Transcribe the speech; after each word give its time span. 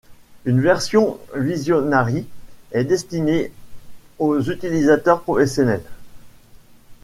Une 0.45 0.61
version 0.61 1.19
Visionary 1.35 2.25
est 2.71 2.85
destinée 2.85 3.51
aux 4.17 4.41
utilisateurs 4.41 5.21
professionnels. 5.21 5.83